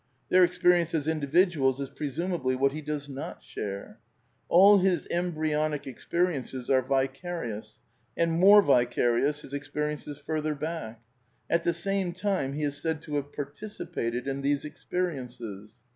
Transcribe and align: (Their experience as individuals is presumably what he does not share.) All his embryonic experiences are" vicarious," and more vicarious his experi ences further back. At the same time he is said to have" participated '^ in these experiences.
(Their 0.29 0.43
experience 0.43 0.95
as 0.95 1.07
individuals 1.07 1.79
is 1.79 1.91
presumably 1.91 2.55
what 2.55 2.71
he 2.71 2.81
does 2.81 3.07
not 3.07 3.43
share.) 3.43 3.99
All 4.49 4.79
his 4.79 5.07
embryonic 5.11 5.85
experiences 5.85 6.71
are" 6.71 6.81
vicarious," 6.97 7.77
and 8.17 8.31
more 8.31 8.63
vicarious 8.63 9.41
his 9.41 9.53
experi 9.53 9.93
ences 9.93 10.19
further 10.19 10.55
back. 10.55 11.03
At 11.51 11.61
the 11.61 11.73
same 11.73 12.13
time 12.13 12.53
he 12.53 12.63
is 12.63 12.81
said 12.81 13.03
to 13.03 13.13
have" 13.17 13.31
participated 13.33 14.25
'^ 14.25 14.27
in 14.27 14.41
these 14.41 14.65
experiences. 14.65 15.75